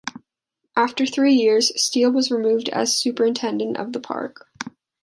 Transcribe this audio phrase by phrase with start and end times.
[0.75, 4.47] After three years, Steel was removed as superintendent of the park.